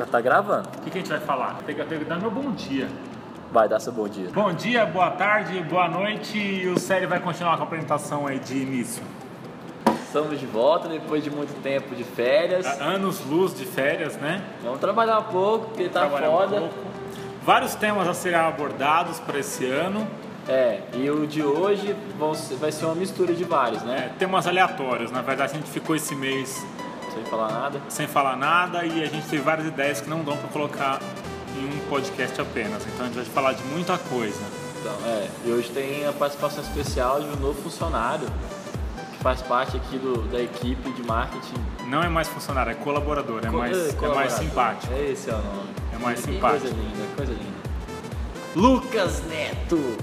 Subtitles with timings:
[0.00, 0.66] Já tá gravando.
[0.78, 1.58] O que, que a gente vai falar?
[1.66, 2.88] Tem que, tem que dar meu bom dia.
[3.52, 4.30] Vai dar seu bom dia.
[4.32, 8.38] Bom dia, boa tarde, boa noite e o Série vai continuar com a apresentação aí
[8.38, 9.02] de início.
[10.02, 12.64] Estamos de volta depois de muito tempo de férias.
[12.80, 14.42] Anos luz de férias, né?
[14.64, 16.60] Vamos trabalhar um pouco, porque tá Trabalhar um foda.
[16.60, 16.74] pouco.
[17.42, 20.08] Vários temas a serem abordados para esse ano.
[20.48, 21.94] É, e o de hoje
[22.58, 24.12] vai ser uma mistura de vários, né?
[24.14, 25.12] É, temas aleatórios.
[25.12, 26.66] Na verdade, a gente ficou esse mês
[27.14, 27.80] Sem falar nada.
[27.88, 31.00] sem falar nada e a gente teve várias ideias que não dão para colocar
[31.56, 32.86] em um podcast apenas.
[32.86, 34.40] Então a gente vai falar de muita coisa.
[34.80, 38.26] Então, é, e hoje tem a participação especial de um novo funcionário
[39.12, 41.56] que faz parte aqui do, da equipe de marketing.
[41.88, 44.38] Não é mais funcionário, é colaborador, é Co- mais, é mais colaborador.
[44.38, 44.92] simpático.
[44.94, 45.68] Esse é o nome.
[45.94, 46.60] É mais Que simpático.
[46.62, 47.70] Coisa linda, coisa linda.
[48.56, 49.96] Lucas Neto!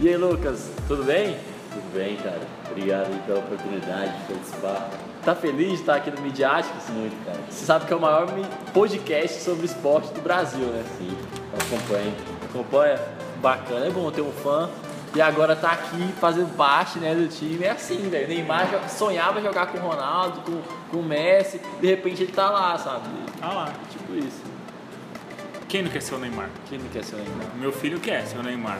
[0.00, 1.36] E aí, Lucas, tudo bem?
[1.70, 2.40] Tudo bem, cara.
[2.70, 4.90] Obrigado aí pela oportunidade de participar.
[5.28, 6.88] Tá feliz de estar aqui no Midiáticos?
[6.88, 7.38] Muito, cara.
[7.50, 8.26] Você sabe que é o maior
[8.72, 10.82] podcast sobre esporte do Brasil, né?
[10.96, 11.14] Sim,
[11.52, 12.14] acompanho.
[12.48, 12.98] Acompanha?
[13.42, 14.70] Bacana, é bom ter um fã.
[15.14, 17.62] E agora tá aqui fazendo parte né, do time.
[17.62, 18.26] É assim, velho.
[18.26, 21.60] Neymar sonhava jogar com o Ronaldo, com, com o Messi.
[21.78, 23.06] De repente ele tá lá, sabe?
[23.42, 23.72] Ah lá.
[23.90, 24.40] Tipo isso.
[25.68, 26.48] Quem não quer ser o Neymar?
[26.70, 27.48] Quem não quer ser o Neymar?
[27.56, 28.78] Meu filho quer ser o Neymar.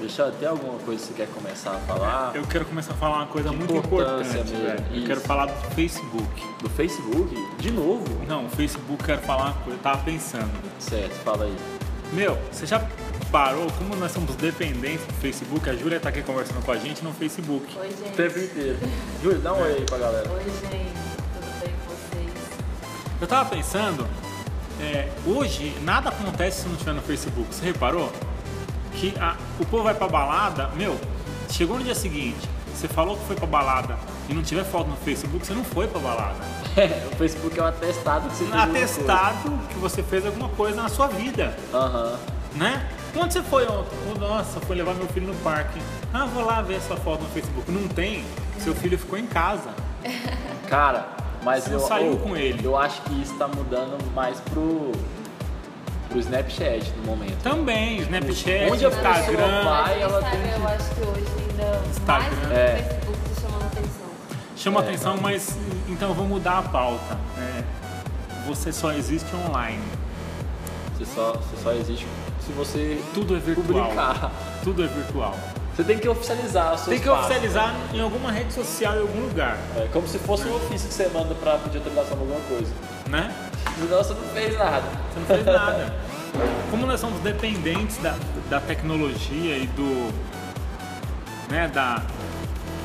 [0.00, 2.32] Deixa eu ter alguma coisa que você quer começar a falar?
[2.34, 4.84] Eu quero começar a falar uma coisa De muito importante, mesmo, velho.
[4.90, 5.06] Eu isso.
[5.06, 6.42] quero falar do Facebook.
[6.62, 7.34] Do Facebook?
[7.58, 8.04] De novo?
[8.26, 10.50] Não, o Facebook eu quero falar uma coisa, eu tava pensando.
[10.78, 11.56] Certo, fala aí.
[12.12, 12.84] Meu, você já
[13.30, 15.68] parou como nós somos dependentes do Facebook?
[15.70, 17.66] A Júlia tá aqui conversando com a gente no Facebook.
[17.78, 18.16] Oi, O gente.
[18.16, 18.78] tempo inteiro.
[19.22, 20.28] Júlio, dá um oi aí pra galera.
[20.30, 20.92] Oi, gente.
[21.34, 22.32] Tudo bem com vocês?
[23.20, 24.06] Eu tava pensando,
[24.80, 27.54] é, hoje nada acontece se não tiver no Facebook.
[27.54, 28.10] Você reparou?
[29.00, 30.98] Que a- o povo vai pra balada, meu,
[31.50, 33.96] chegou no dia seguinte, você falou que foi pra balada
[34.28, 36.36] e não tiver foto no Facebook, você não foi pra balada.
[36.76, 38.80] É, o Facebook é um atestado que você fez alguma coisa.
[38.80, 42.16] Atestado que você fez alguma coisa na sua vida, Aham.
[42.54, 42.88] né?
[43.16, 43.96] Onde você foi ontem?
[44.08, 45.80] Oh, Nossa, foi levar meu filho no parque.
[46.14, 47.68] Ah, vou lá ver essa foto no Facebook.
[47.72, 48.24] Não tem,
[48.60, 49.70] seu filho ficou em casa.
[50.68, 51.08] Cara,
[51.42, 52.64] mas Você eu, saiu oh, com ele.
[52.64, 54.92] eu acho que isso tá mudando mais pro,
[56.10, 57.42] pro Snapchat no momento.
[57.42, 59.64] Também, Snapchat, onde a Instagram.
[59.64, 62.06] vai- ela tem Instagram, que- eu acho que hoje ainda Instagram.
[62.06, 62.74] mais do que É.
[62.74, 64.06] o Facebook tá chamando atenção.
[64.56, 64.82] Chama É.
[64.84, 65.56] atenção, mas
[65.88, 67.18] então eu vou mudar a pauta.
[67.38, 67.62] É,
[68.46, 69.82] você só existe online.
[70.98, 72.06] Você só, você só existe
[72.44, 73.84] se você Tudo é virtual.
[73.88, 74.32] publicar.
[74.62, 75.34] Tudo é virtual.
[75.74, 77.20] Você tem que oficializar Tem que espaço.
[77.24, 80.94] oficializar em alguma rede social, em algum lugar, É como se fosse um ofício que
[80.94, 82.70] você manda pra pedir autorização pra alguma coisa.
[83.08, 83.34] né?
[83.80, 84.82] Senão você não fez nada.
[85.12, 85.94] Você não fez nada.
[86.70, 88.14] Como nós somos dependentes da,
[88.48, 90.12] da tecnologia e do,
[91.50, 92.02] né, da,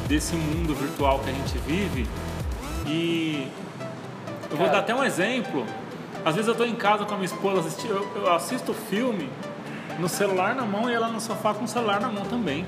[0.08, 2.08] desse mundo virtual que a gente vive,
[2.88, 3.48] e
[4.50, 4.72] eu vou Cara.
[4.72, 5.66] dar até um exemplo.
[6.24, 9.30] Às vezes eu estou em casa com a minha esposa, assisti- eu, eu assisto filme
[10.00, 12.66] no celular na mão e ela no sofá com o celular na mão também.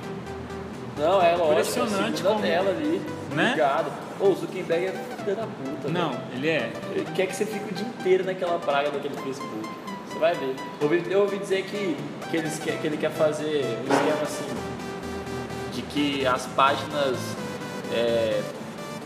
[0.96, 1.52] Não, é lógico.
[1.52, 3.02] Impressionante é a como- tela ali,
[3.34, 3.52] né?
[3.52, 3.92] ligado.
[4.20, 5.90] Ô, o Zuckerberg é filho da puta.
[5.90, 6.22] Não, velho.
[6.34, 6.72] ele é.
[6.92, 9.68] Ele quer que você fique o dia inteiro naquela praga daquele Facebook.
[10.10, 10.56] Você vai ver.
[10.80, 11.98] Eu ouvi, eu ouvi dizer que,
[12.30, 14.46] que, eles quer, que ele quer fazer um esquema assim,
[15.74, 17.18] de que as páginas,
[17.94, 18.42] é,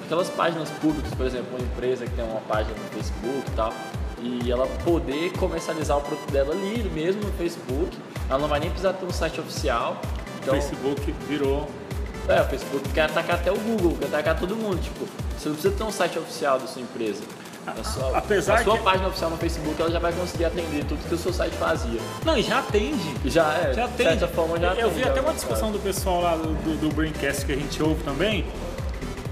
[0.05, 3.73] aquelas páginas públicas, por exemplo, uma empresa que tem uma página no Facebook e tal,
[4.21, 7.97] e ela poder comercializar o produto dela ali mesmo no Facebook,
[8.29, 9.99] ela não vai nem precisar ter um site oficial.
[10.03, 11.67] O Então, Facebook virou.
[12.29, 14.79] é, o Facebook quer atacar até o Google, quer atacar todo mundo.
[14.81, 15.05] Tipo,
[15.41, 17.23] você não precisa ter um site oficial da sua empresa.
[17.65, 20.83] A sua, apesar a sua que- página oficial no Facebook ela já vai conseguir atender
[20.85, 21.99] tudo que o seu site fazia.
[22.25, 23.15] Não, e já atende.
[23.25, 24.07] Já é, Já de tem.
[24.07, 25.21] certa forma já Eu atende, vi até já.
[25.21, 28.45] uma discussão do pessoal lá do, do, do Braincast que a gente ouve também,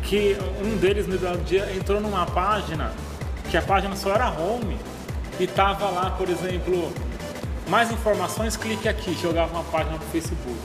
[0.03, 2.91] que um deles no dia entrou numa página
[3.49, 4.77] que a página só era home
[5.39, 6.91] e tava lá, por exemplo,
[7.67, 10.59] mais informações, clique aqui, jogava uma página pro Facebook.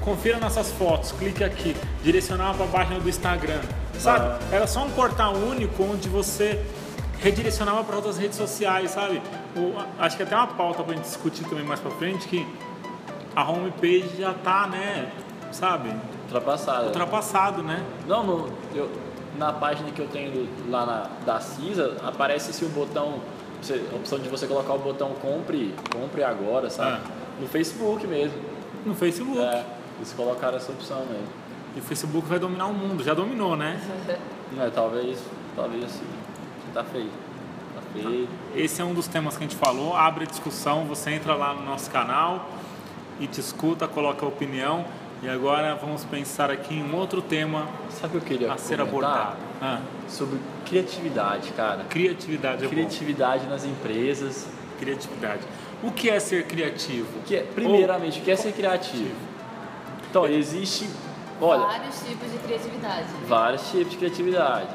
[0.00, 3.60] Confira nossas fotos, clique aqui, direcionava para a página do Instagram.
[3.98, 4.24] Sabe?
[4.26, 4.38] Ah.
[4.52, 6.62] Era só um portal único onde você
[7.18, 9.20] redirecionava para outras redes sociais, sabe?
[9.56, 12.46] O- acho que até uma pauta pra gente discutir também mais pra frente que
[13.34, 15.10] a homepage já tá, né,
[15.50, 15.90] sabe,
[16.24, 16.84] Ultrapassada.
[16.86, 17.82] ultrapassado, né?
[18.06, 18.90] Não, no, eu,
[19.38, 23.20] na página que eu tenho lá na, da CISA, aparece se o botão,
[23.92, 27.00] a opção de você colocar o botão compre, compre agora, sabe?
[27.04, 27.10] Ah.
[27.40, 28.38] No Facebook mesmo.
[28.84, 29.38] No Facebook.
[29.38, 29.64] É,
[29.98, 31.26] eles colocaram essa opção mesmo.
[31.76, 33.78] E o Facebook vai dominar o mundo, já dominou, né?
[34.58, 35.22] É, talvez,
[35.54, 36.04] talvez assim.
[36.72, 37.10] Tá feio.
[37.74, 38.28] Tá feio.
[38.54, 41.52] Esse é um dos temas que a gente falou, abre a discussão, você entra lá
[41.52, 42.48] no nosso canal
[43.20, 44.86] e te escuta, coloca a opinião.
[45.22, 48.58] E agora vamos pensar aqui em um outro tema Sabe o que eu queria a
[48.58, 49.36] ser abordado.
[49.60, 51.84] Ah, Sobre criatividade, cara.
[51.84, 52.74] criatividade é bom.
[52.74, 54.46] Criatividade nas empresas.
[54.78, 55.40] criatividade.
[55.82, 57.18] O que é ser criativo?
[57.18, 59.14] O que é, primeiramente, o que é ser criativo?
[60.08, 60.88] Então, existe,
[61.40, 63.04] olha, Vários tipos de criatividade.
[63.26, 64.68] vários tipos de criatividade.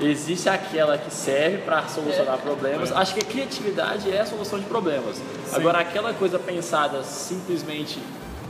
[0.00, 2.92] Existe aquela que serve para solucionar problemas.
[2.92, 5.20] Acho que a criatividade é a solução de problemas.
[5.52, 7.98] Agora, aquela coisa pensada simplesmente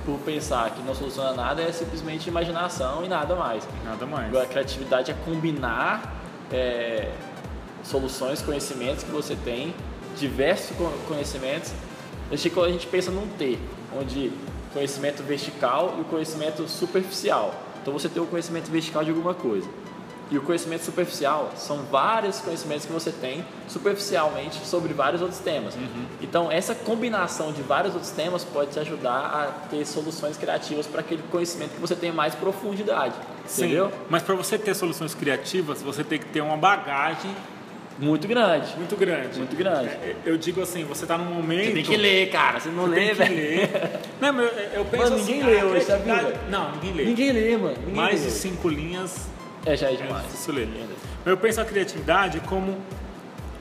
[0.05, 3.67] por pensar que não soluciona nada é simplesmente imaginação e nada mais.
[3.85, 4.29] Nada mais.
[4.29, 6.21] Agora, a criatividade é combinar
[6.53, 7.11] é,
[7.83, 9.75] soluções, conhecimentos que você tem,
[10.19, 11.73] diversos co- conhecimentos.
[12.31, 13.59] Acho que quando a gente pensa num T,
[13.99, 14.31] onde
[14.79, 17.53] conhecimento vertical e o conhecimento superficial.
[17.83, 19.69] Então você tem o conhecimento vertical de alguma coisa.
[20.31, 25.75] E o conhecimento superficial são vários conhecimentos que você tem superficialmente sobre vários outros temas.
[26.21, 31.01] Então, essa combinação de vários outros temas pode te ajudar a ter soluções criativas para
[31.01, 33.15] aquele conhecimento que você tem mais profundidade.
[33.51, 33.89] Entendeu?
[33.89, 37.35] Sim, mas para você ter soluções criativas, você tem que ter uma bagagem
[37.99, 38.77] Muito grande.
[38.77, 39.39] muito grande.
[39.39, 39.89] Muito grande.
[39.89, 41.65] É, Eu digo assim, você está num momento.
[41.67, 42.61] Você tem que ler, cara.
[42.61, 43.35] Você não Tem lê, que velho.
[43.37, 44.01] ler.
[44.21, 46.41] Não, mas eu, eu penso Mano, assim, ninguém a lê hoje, sabia?
[46.49, 47.05] Não, ninguém lê.
[47.05, 47.77] Ninguém lê, mano.
[47.79, 48.27] Ninguém Mais lê.
[48.27, 49.27] de cinco linhas
[49.67, 50.25] É, já é é demais.
[50.25, 50.69] difícil ler.
[50.69, 52.77] Mas eu penso a criatividade como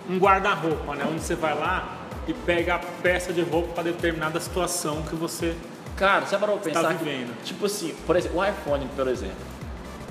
[0.10, 1.06] um guarda-roupa, né?
[1.10, 1.98] Onde você vai lá
[2.28, 5.56] e pega a peça de roupa para determinada situação que você.
[5.96, 9.36] Cara, você parou pra Tá pensar que, tipo assim, por exemplo, o iPhone, por exemplo.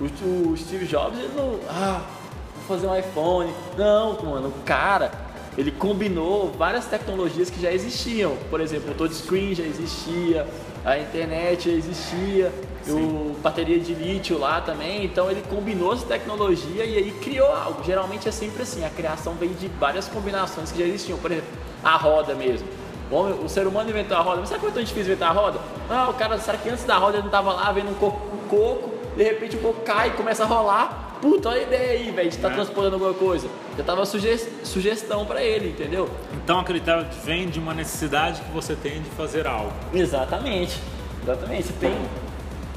[0.00, 1.58] O, o Steve Jobs, ele não.
[1.70, 2.00] Ah,
[2.66, 3.50] fazer um iPhone.
[3.76, 5.10] Não, mano, o cara,
[5.56, 8.36] ele combinou várias tecnologias que já existiam.
[8.50, 10.46] Por exemplo, o touchscreen já existia,
[10.84, 12.52] a internet já existia,
[12.88, 15.04] o bateria de lítio lá também.
[15.04, 17.82] Então ele combinou essa tecnologia e aí criou algo.
[17.84, 21.18] Geralmente é sempre assim, a criação vem de várias combinações que já existiam.
[21.18, 21.48] Por exemplo,
[21.82, 22.66] a roda mesmo.
[23.10, 24.40] Homem- o ser humano inventou a roda.
[24.40, 25.60] Mas sabe quanto é difícil inventar a roda?
[25.88, 28.20] Ah, o cara, será que antes da roda ele não tava lá vendo um coco,
[28.34, 31.05] um coco de repente o coco cai e começa a rolar?
[31.20, 32.54] Puta, olha a ideia aí, velho, de estar É.
[32.54, 33.48] transportando alguma coisa.
[33.76, 36.08] Já tava suge sugestão pra ele, entendeu?
[36.34, 39.72] Então a criatividade vem de uma necessidade que você tem de fazer algo.
[39.94, 40.80] Exatamente.
[41.22, 41.64] Exatamente.
[41.68, 41.96] Você tem.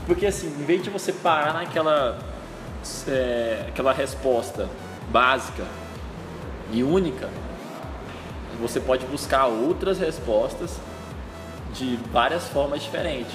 [0.08, 2.18] Porque assim, em vez de você parar naquela
[3.08, 4.68] é, aquela resposta
[5.10, 5.64] básica
[6.72, 7.30] e única,
[8.60, 10.78] você pode buscar outras respostas
[11.74, 13.34] de várias formas diferentes.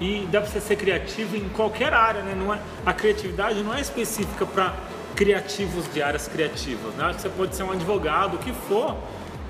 [0.00, 2.34] E dá pra você ser criativo em qualquer área, né?
[2.36, 4.74] Não é, a criatividade não é específica para
[5.14, 7.14] criativos de áreas criativas, né?
[7.16, 8.96] Você pode ser um advogado, o que for,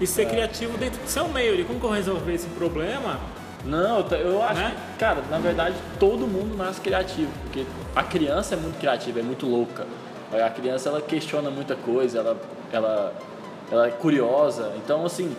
[0.00, 0.06] e É.
[0.06, 1.54] ser criativo dentro do seu meio.
[1.58, 3.18] E como que eu resolver esse problema?
[3.64, 4.74] Não, eu acho Né?
[4.92, 7.64] que, cara, na verdade todo mundo nasce criativo, porque
[7.96, 9.86] a criança é muito criativa, é muito louca.
[10.30, 12.36] A criança ela questiona muita coisa, ela,
[12.70, 13.14] ela,
[13.72, 14.72] ela é curiosa.
[14.76, 15.34] Então, assim,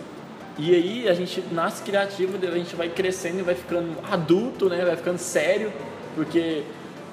[0.58, 4.84] e aí a gente nasce criativo, a gente vai crescendo e vai ficando adulto, né?
[4.84, 5.72] Vai ficando sério,
[6.14, 6.62] porque.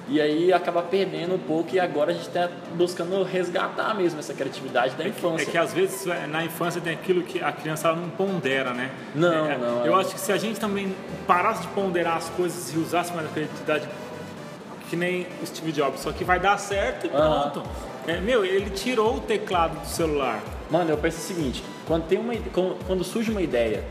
[0.09, 4.33] E aí acaba perdendo um pouco e agora a gente está buscando resgatar mesmo essa
[4.33, 5.43] criatividade da infância.
[5.43, 8.91] É que às vezes é, na infância tem aquilo que a criança não pondera, né?
[9.15, 10.01] Não, É, não, Eu é.
[10.01, 10.93] acho que se a gente também
[11.25, 13.87] parasse de ponderar as coisas e usasse mais a criatividade,
[14.89, 17.63] que nem o Steve Jobs, só que vai dar certo e pronto.
[18.05, 20.41] É, meu, ele tirou o teclado do celular.
[20.69, 22.33] Mano, eu penso o seguinte, quando, tem uma,
[22.87, 23.83] quando, surge uma ideia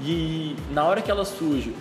[0.00, 1.74] e na hora que ela surge,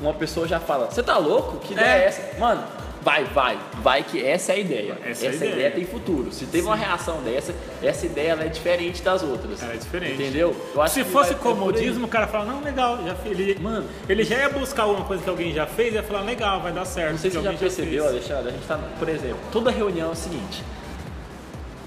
[0.00, 1.58] uma pessoa já fala, você tá louco?
[1.58, 2.02] Que ideia é.
[2.02, 2.04] É.
[2.04, 2.38] essa?
[2.38, 2.62] Mano,
[3.02, 4.98] vai, vai, vai que essa é a ideia.
[5.04, 5.52] Essa é a ideia.
[5.52, 6.30] ideia tem futuro.
[6.30, 9.62] Se teve uma reação dessa, essa ideia ela é diferente das outras.
[9.62, 10.14] Ela é diferente.
[10.14, 10.54] Entendeu?
[10.74, 13.32] Eu acho Se fosse comodismo, o cara fala, não, legal, já fiz.
[13.32, 13.88] Ele, Mano.
[14.08, 16.72] ele já ia buscar alguma coisa que alguém já fez e ia falar, legal, vai
[16.72, 17.12] dar certo.
[17.12, 18.14] Não sei se você já percebeu, fez.
[18.14, 20.62] Alexandre, a gente tá, por exemplo, toda reunião é o seguinte.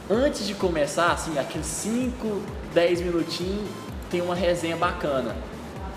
[0.09, 2.41] Antes de começar, assim, aqueles 5,
[2.73, 3.69] 10 minutinhos,
[4.09, 5.35] tem uma resenha bacana.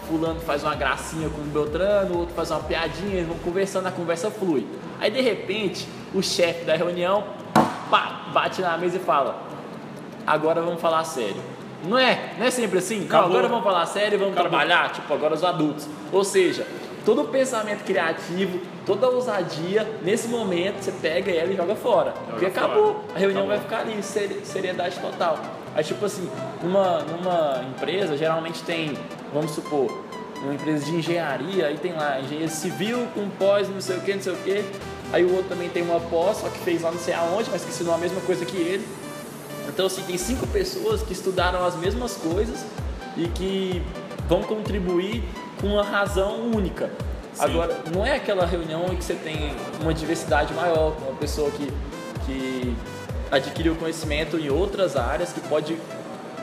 [0.09, 3.87] Fulano faz uma gracinha com o Beltrano, o outro faz uma piadinha, eles vão conversando,
[3.87, 4.66] a conversa flui.
[5.00, 7.25] Aí de repente, o chefe da reunião
[7.90, 9.37] pá, bate na mesa e fala:
[10.26, 11.40] Agora vamos falar sério.
[11.87, 12.35] Não é?
[12.38, 13.07] Não é sempre assim?
[13.07, 14.50] Não, agora vamos falar sério e vamos Acabou.
[14.50, 15.87] trabalhar, tipo, agora os adultos.
[16.12, 16.66] Ou seja,
[17.04, 22.12] todo o pensamento criativo, toda a ousadia, nesse momento você pega ela e joga fora.
[22.31, 22.66] porque fora.
[22.66, 23.04] acabou.
[23.14, 23.49] A reunião Acabou.
[23.49, 25.38] vai ficar ali, seri- seriedade total.
[25.75, 26.28] Aí, tipo assim,
[26.62, 28.97] numa, numa empresa, geralmente tem,
[29.33, 29.90] vamos supor,
[30.43, 34.14] uma empresa de engenharia, aí tem lá engenharia civil com pós, não sei o que,
[34.14, 34.64] não sei o que.
[35.12, 37.64] Aí o outro também tem uma pós, só que fez lá não sei aonde, mas
[37.64, 38.87] que ensinou a mesma coisa que ele.
[39.69, 42.64] Então, assim, tem cinco pessoas que estudaram as mesmas coisas
[43.16, 43.83] e que
[44.28, 45.25] vão contribuir
[45.61, 46.90] com uma razão única.
[47.38, 51.50] Agora, não é aquela reunião em que você tem uma diversidade maior, com uma pessoa
[51.50, 51.73] que,
[52.26, 52.76] que
[53.35, 55.76] adquiriu conhecimento em outras áreas, que pode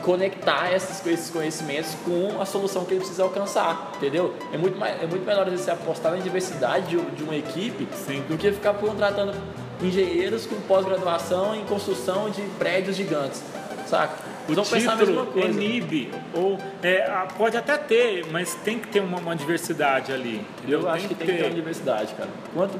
[0.02, 4.34] conectar esses, esses conhecimentos com a solução que ele precisa alcançar, entendeu?
[4.52, 8.22] É muito, mais, é muito melhor você apostar na diversidade de, de uma equipe Sim.
[8.28, 9.32] do que ficar contratando
[9.80, 13.42] engenheiros com pós-graduação em construção de prédios gigantes,
[13.86, 14.32] saca?
[14.48, 16.10] o vão pensar a título inibe.
[16.34, 20.44] Ou, é, pode até ter, mas tem que ter uma, uma diversidade ali.
[20.58, 20.80] entendeu?
[20.80, 22.30] Eu acho que tem que ter uma diversidade, cara.
[22.54, 22.78] Quanto,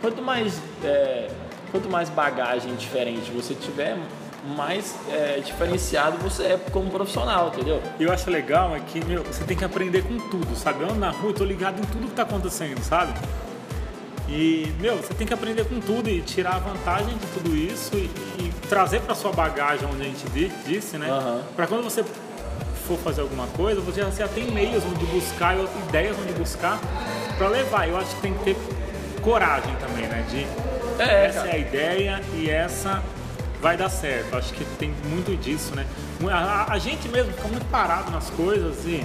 [0.00, 1.28] quanto mais é,
[1.74, 3.96] quanto mais bagagem diferente você tiver,
[4.56, 7.82] mais é, diferenciado você é como profissional, entendeu?
[7.98, 10.82] E eu acho legal é que, meu, você tem que aprender com tudo, sabe?
[10.84, 13.12] Eu ando na rua, eu tô ligado em tudo que tá acontecendo, sabe?
[14.28, 17.90] E, meu, você tem que aprender com tudo e tirar a vantagem de tudo isso
[17.96, 21.10] e, e trazer pra sua bagagem, onde a gente di- disse, né?
[21.10, 21.42] Aham.
[21.56, 22.04] Pra quando você
[22.86, 26.78] for fazer alguma coisa, você já, já tem meios onde buscar, e ideias onde buscar
[27.36, 27.88] pra levar.
[27.88, 28.56] Eu acho que tem que ter
[29.22, 30.24] coragem também, né?
[30.30, 30.46] De
[30.98, 31.50] É, essa cara.
[31.50, 33.02] é a ideia e essa
[33.60, 34.36] vai dar certo.
[34.36, 35.86] Acho que tem muito disso, né?
[36.30, 39.04] A, a- gente mesmo fica muito parado nas coisas e,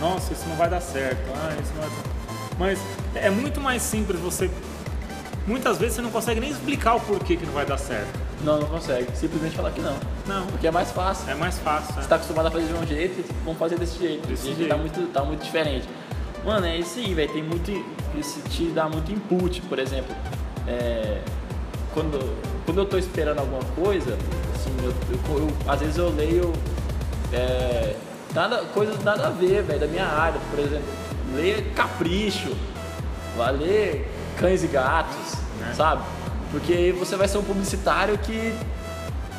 [0.00, 1.20] nossa, isso não vai dar certo.
[1.34, 2.16] Ah, isso não vai dar...
[2.58, 2.78] Mas
[3.14, 4.50] é muito mais simples você.
[5.46, 8.08] Muitas vezes você não consegue nem explicar o porquê que não vai dar certo.
[8.42, 9.06] Não, não consegue.
[9.16, 9.96] Simplesmente falar que não.
[10.26, 10.46] Não.
[10.46, 11.30] Porque é mais fácil.
[11.30, 11.94] É mais fácil.
[11.94, 12.02] né?
[12.02, 14.26] Você tá acostumado a fazer de um jeito, vamos fazer desse jeito.
[14.26, 14.68] Desse E jeito.
[14.68, 15.88] Tá muito, tá muito diferente.
[16.44, 17.32] Mano, é isso aí, velho.
[17.32, 17.70] Tem muito.
[18.18, 20.14] Isso te dá muito input, por exemplo.
[20.66, 21.20] É,
[21.94, 24.16] quando, quando eu tô esperando alguma coisa,
[24.54, 26.52] assim, eu, eu- eu- às vezes eu leio
[27.32, 27.94] é,
[28.34, 30.40] nada, coisas nada a ver, velho, da minha área.
[30.50, 30.86] Por exemplo,
[31.34, 32.54] ler Capricho,
[33.58, 34.08] ler
[34.38, 35.72] Cães e Gatos, Né?
[35.74, 36.02] sabe?
[36.50, 38.54] Porque aí você vai ser um publicitário que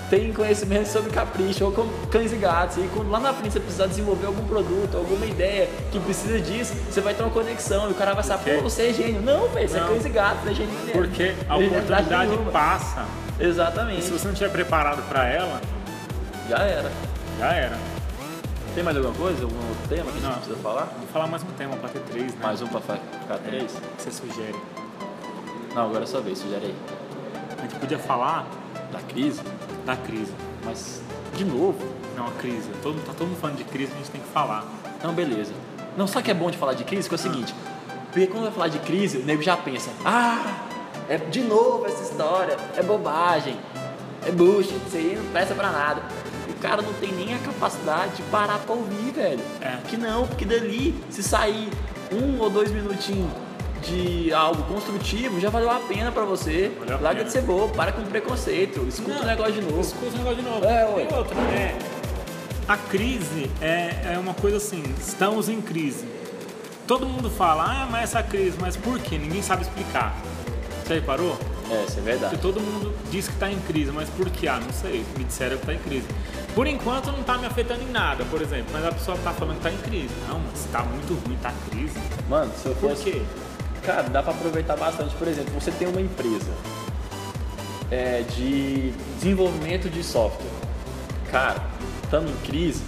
[0.10, 2.78] tem conhecimento sobre capricho ou com cães e gatos.
[2.78, 6.74] E quando lá na frente você precisar desenvolver algum produto, alguma ideia que precisa disso,
[6.90, 9.22] você vai ter uma conexão e o cara vai saber, pô, você é gênio.
[9.22, 9.88] Não, velho, você é Não.
[9.90, 10.92] cães e gatos, não é gênio nenhum.
[10.94, 13.06] Porque a oportunidade passa.
[13.40, 14.04] E Exatamente.
[14.04, 15.60] se você não estiver preparado para ela,
[16.50, 16.92] Já era.
[17.38, 17.78] já era.
[18.74, 19.44] Tem mais alguma coisa?
[19.44, 20.34] Algum outro tema que a gente Não.
[20.34, 20.86] precisa falar?
[20.98, 22.40] Vou falar mais um tema para ter três, né?
[22.42, 23.64] Mais um pra fa- ficar três?
[23.76, 24.56] O que você sugere?
[25.76, 26.76] Não, agora é sua vez, sugere aí.
[27.58, 28.48] A gente podia falar
[28.92, 29.42] Da crise?
[29.88, 30.34] da crise.
[30.64, 31.02] Mas,
[31.34, 31.78] de novo?
[32.16, 32.70] Não, a crise.
[32.84, 34.66] Todo, tá todo mundo falando de crise, a gente tem que falar.
[35.02, 35.54] Não, beleza.
[35.96, 37.56] Não, só que é bom de falar de crise, que é o seguinte.
[38.12, 40.66] Porque quando vai falar de crise, o nego já pensa, ah,
[41.10, 43.56] é de novo essa história, é bobagem,
[44.26, 46.02] é bullshit, isso aí não presta pra nada.
[46.50, 49.42] O cara não tem nem a capacidade de parar pra ouvir, velho.
[49.62, 49.78] É.
[49.88, 51.70] Que não, porque dali, se sair
[52.12, 53.30] um ou dois minutinhos
[53.88, 56.72] de algo construtivo, já valeu a pena pra você.
[56.80, 59.82] Valeu Larga de ser bobo, para com preconceito, escuta Não, o negócio de novo.
[59.82, 60.66] Escuta o negócio de novo.
[60.66, 61.08] É, ué.
[61.10, 61.78] E outra, é,
[62.68, 66.06] a crise é, é uma coisa assim, estamos em crise.
[66.86, 69.18] Todo mundo fala, ah, mas essa crise, mas por quê?
[69.18, 70.16] Ninguém sabe explicar.
[70.86, 71.38] Você reparou?
[71.70, 72.38] É, isso é Que verdade.
[72.38, 74.48] todo mundo diz que está em crise, mas por quê?
[74.48, 76.08] Ah, não sei, me disseram que está em crise.
[76.56, 79.60] Por enquanto não está me afetando em nada, por exemplo, mas a pessoa está falando
[79.62, 80.14] que está em crise.
[80.30, 82.00] Não, mas está muito ruim, está crise.
[82.30, 83.04] Mano, se eu Por fosse...
[83.04, 83.22] quê?
[83.84, 85.16] Cara, dá pra aproveitar bastante.
[85.16, 86.52] Por exemplo, você tem uma empresa
[87.92, 90.52] é, de desenvolvimento de software.
[91.32, 91.62] Cara,
[92.04, 92.84] estando em crise,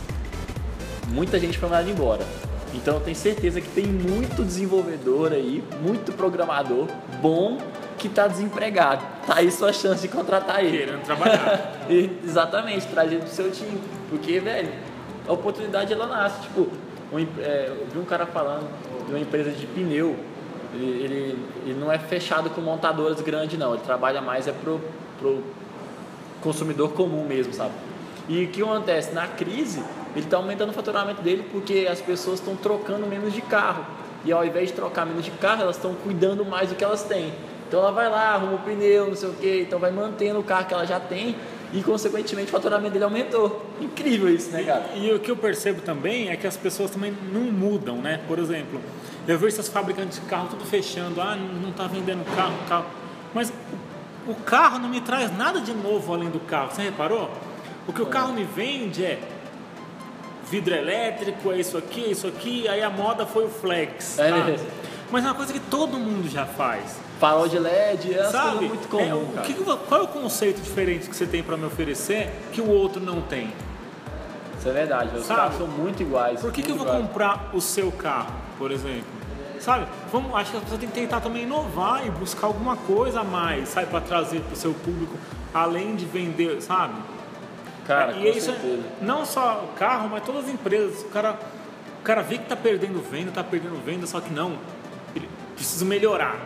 [1.10, 2.26] muita gente foi mandada embora.
[2.74, 6.88] Então eu tenho certeza que tem muito desenvolvedor aí, muito programador
[7.22, 7.58] bom
[7.98, 9.04] que está desempregado.
[9.26, 10.78] Tá aí sua chance de contratar ele.
[10.78, 11.86] Querendo trabalhar.
[11.90, 13.80] Exatamente, traz ele pro seu time.
[14.10, 14.72] Porque, velho,
[15.28, 16.42] a oportunidade ela nasce.
[16.42, 16.68] Tipo,
[17.12, 18.68] um é, eu vi um cara falando
[19.06, 20.16] de uma empresa de pneu.
[20.74, 23.74] Ele, ele, não é fechado com montadoras grandes, não.
[23.74, 24.80] Ele trabalha mais é pro,
[25.20, 25.44] pro
[26.42, 27.74] consumidor comum mesmo, sabe?
[28.28, 29.14] E o que acontece?
[29.14, 29.84] Na crise,
[30.16, 33.86] ele está aumentando o faturamento dele porque as pessoas estão trocando menos de carro.
[34.24, 37.04] E ao invés de trocar menos de carro, elas estão cuidando mais do que elas
[37.04, 37.34] têm.
[37.68, 40.44] Então ela vai lá, arruma o pneu, não sei o que, então vai mantendo o
[40.44, 41.36] carro que ela já tem
[41.72, 43.64] e consequentemente o faturamento dele aumentou.
[43.80, 44.90] Incrível isso, né, cara?
[44.96, 48.22] E o que eu percebo também é que as pessoas também não mudam, né?
[48.28, 48.82] Por exemplo,
[49.28, 52.86] eu vejo essas fabricantes de carro tudo fechando, ah, não está vendendo carro, carro.
[53.34, 53.54] Mas
[54.28, 57.30] o carro não me traz nada de novo além do carro, você reparou?
[57.88, 59.20] O que o carro me vende é
[60.50, 64.18] vidro elétrico, é isso aqui, é isso aqui, aí a moda foi o flex.
[64.18, 64.52] É sabe?
[64.52, 64.68] mesmo.
[65.12, 67.00] Mas é uma coisa que todo mundo já faz.
[67.20, 68.66] Farol de LED é Sabe?
[68.68, 69.48] muito É, comum, o cara.
[69.48, 73.02] que qual é o conceito diferente que você tem para me oferecer que o outro
[73.02, 73.52] não tem?
[74.58, 75.40] Isso é verdade, os Sabe?
[75.40, 76.40] carros são muito iguais.
[76.40, 77.02] Por que, que eu vou iguais.
[77.02, 79.06] comprar o seu carro, por exemplo?
[79.60, 79.88] Sabe?
[80.12, 83.24] Vamos, acho que a pessoa tem que tentar também inovar e buscar alguma coisa a
[83.24, 85.18] mais, sabe, para trazer para o seu público,
[85.54, 86.94] além de vender, sabe?
[87.88, 88.84] Cara, e com isso é certeza.
[89.02, 91.02] não só o carro, mas todas as empresas.
[91.02, 91.40] O cara,
[92.00, 94.58] o cara vê que tá perdendo venda, tá perdendo venda, só que não.
[95.16, 96.38] Ele precisa melhorar.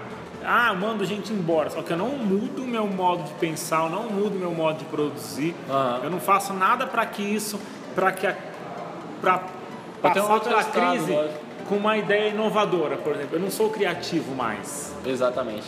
[0.46, 3.84] Ah, eu mando gente embora, só que eu não mudo o meu modo de pensar,
[3.84, 5.55] eu não mudo o meu modo de produzir.
[5.70, 6.00] Aham.
[6.03, 7.60] Eu não faço nada para que isso,
[7.96, 8.36] para que a
[9.24, 11.42] Pra um passar pela resultado, crise lógico.
[11.67, 13.36] Com uma ideia inovadora, por exemplo.
[13.36, 14.93] Eu não sou criativo mais.
[15.05, 15.65] Exatamente.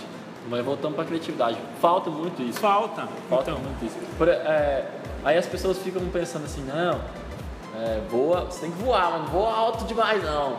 [0.50, 1.58] Mas voltando pra criatividade.
[1.82, 2.60] Falta muito isso.
[2.60, 3.08] Falta.
[3.30, 3.96] Falta então, muito isso.
[4.18, 4.86] Por- é,
[5.24, 7.02] Aí as pessoas ficam pensando assim, não,
[7.82, 10.58] é, voa, você tem que voar, mas não voa alto demais não.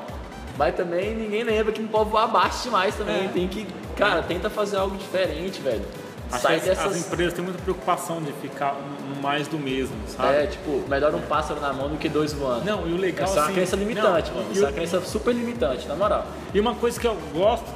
[0.58, 3.26] Mas também ninguém lembra que não pode voar baixo demais também.
[3.26, 3.28] É.
[3.28, 3.64] Tem que,
[3.96, 5.84] cara, tenta fazer algo diferente, velho.
[6.30, 6.78] Dessas.
[6.86, 8.74] as empresas têm muita preocupação de ficar
[9.08, 10.34] no mais do mesmo, sabe?
[10.34, 12.64] É, tipo, melhor um pássaro na mão do que dois voando.
[12.64, 14.52] Não, e o legal Essa é uma assim, crença limitante, não, mano.
[14.52, 16.26] Isso é o- uma crença super limitante, na moral.
[16.52, 17.66] E uma coisa que eu gosto,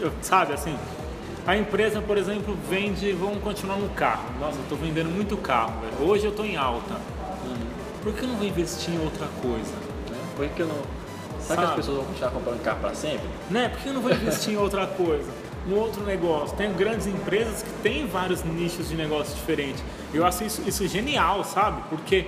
[0.00, 0.76] eu- sabe, assim,
[1.46, 4.24] a empresa, por exemplo, vende, vamos continuar no carro.
[4.38, 6.08] Nossa, eu tô vendendo muito carro, velho.
[6.10, 6.96] Hoje eu tô em alta.
[8.02, 9.72] Por que eu não vou investir em outra coisa?
[10.10, 10.18] Né?
[10.36, 10.76] Por que eu não.
[11.48, 13.28] Será que as pessoas vão continuar comprando carro pra sempre?
[13.50, 13.68] Né?
[13.68, 15.30] Por que eu não vou investir em outra coisa?
[15.66, 16.56] No outro negócio.
[16.56, 19.82] Tem grandes empresas que têm vários nichos de negócio diferentes.
[20.14, 21.82] Eu acho isso, isso genial, sabe?
[21.90, 22.26] Porque,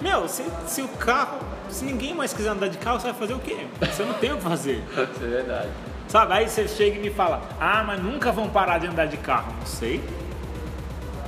[0.00, 1.38] meu, se, se o carro.
[1.68, 3.66] Se ninguém mais quiser andar de carro, você vai fazer o quê?
[3.80, 4.82] Você não tem o que fazer.
[5.14, 5.68] Isso é verdade.
[6.08, 6.32] Sabe?
[6.32, 9.52] Aí você chega e me fala, ah, mas nunca vão parar de andar de carro.
[9.58, 10.00] Não sei,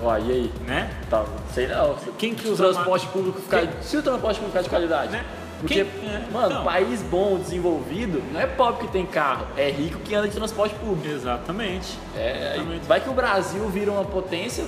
[0.00, 0.52] Ó, e aí?
[0.64, 0.90] né?
[1.10, 1.96] Tá, sei não.
[2.16, 3.60] Quem que Se o usa transporte ma- público ficar.
[3.62, 5.10] Quem- Se o transporte público ficar de qualidade.
[5.12, 5.24] Né?
[5.60, 6.64] Porque, Quem- é, mano, então.
[6.64, 10.74] país bom, desenvolvido, não é pobre que tem carro, é rico que anda de transporte
[10.76, 11.08] público.
[11.12, 11.98] Exatamente.
[12.16, 12.86] É, Exatamente.
[12.86, 14.64] vai que o Brasil vira uma potência,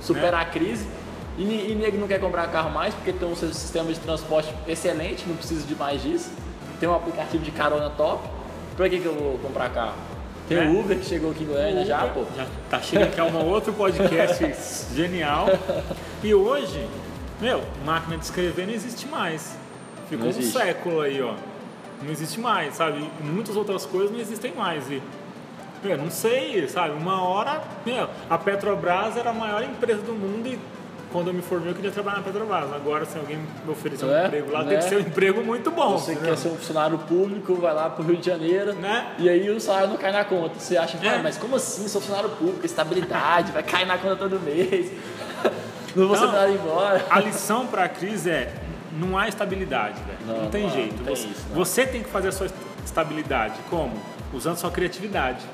[0.00, 0.48] superar Né?
[0.48, 0.86] a crise,
[1.38, 5.24] e, e nego não quer comprar carro mais porque tem um sistema de transporte excelente,
[5.28, 6.30] não precisa de mais disso.
[6.80, 8.28] Tem um aplicativo de carona top.
[8.76, 9.94] Pra que, que eu vou comprar carro?
[10.48, 10.62] Tem É.
[10.66, 12.24] o Uber que chegou aqui em Goiânia já, pô.
[12.36, 14.44] Já tá chegando que é um outro podcast
[14.92, 15.46] genial.
[16.22, 16.84] E hoje,
[17.40, 19.56] meu, máquina de escrever não existe mais.
[20.16, 21.34] Ficou um século aí, ó.
[22.02, 23.08] Não existe mais, sabe?
[23.20, 24.90] E muitas outras coisas não existem mais.
[24.90, 25.00] E,
[25.82, 26.94] meu, não sei, sabe?
[26.94, 30.58] Uma hora, meu, a Petrobras era a maior empresa do mundo e
[31.12, 32.72] quando eu me formei eu queria trabalhar na Petrobras.
[32.72, 34.68] Agora, se alguém me oferecer um É, emprego lá, né?
[34.70, 35.96] tem que ser um emprego muito bom.
[35.98, 36.30] Você entendeu?
[36.34, 39.12] quer ser um funcionário público, vai lá pro Rio de Janeiro, Né?
[39.18, 40.58] e aí o salário não cai na conta.
[40.58, 41.08] Você acha, É.
[41.08, 41.86] "Ah, mas como assim?
[41.88, 44.90] Sou funcionário público, estabilidade, vai cair na conta todo mês.
[45.94, 47.04] Não vou ser mandado embora.
[47.10, 48.50] A lição para a crise é
[48.98, 50.18] não há estabilidade, velho.
[50.26, 50.96] Não, Não, tem não, jeito.
[50.96, 52.48] não tem você, isso, você tem que fazer a sua
[52.84, 53.54] estabilidade.
[53.70, 53.92] Como?
[54.32, 55.44] Usando sua criatividade.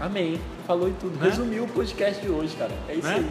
[0.00, 0.40] Amém.
[0.66, 1.16] Falou em tudo.
[1.18, 1.26] Né?
[1.28, 2.72] Resumiu o podcast de hoje, cara.
[2.88, 3.14] É isso Né?
[3.16, 3.30] aí.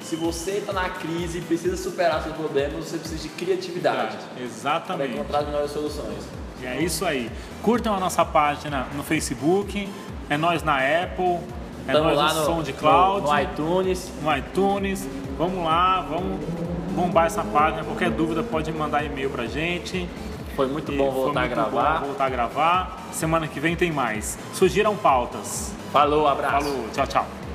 [0.00, 4.42] Se você tá na crise e precisa superar seus problemas, você precisa de criatividade para
[4.42, 5.14] Exatamente.
[5.14, 6.24] encontrar as melhores soluções.
[6.62, 7.30] E é isso aí.
[7.62, 9.88] Curtam a nossa página no Facebook,
[10.30, 11.24] é nós na Apple,
[11.86, 14.12] é Estamos nós no, no, SoundCloud, no, no iTunes.
[14.22, 15.08] no iTunes.
[15.36, 16.38] Vamos lá, vamos
[16.98, 17.84] bombar essa página.
[17.84, 20.08] Qualquer dúvida pode mandar e-mail pra gente.
[20.56, 22.00] Foi muito E bom voltar a muito gravar.
[22.00, 23.08] Bom voltar a gravar.
[23.12, 24.36] Semana que vem tem mais.
[24.52, 25.72] Sugiram pautas.
[25.92, 26.64] Falou, abraço.
[26.64, 27.47] Falou, tchau, tchau.